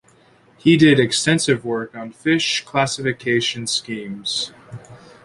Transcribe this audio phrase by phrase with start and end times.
[0.57, 4.51] He did extensive work on fish classification schemes.